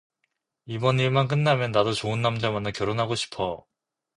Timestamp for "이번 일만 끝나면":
0.65-1.71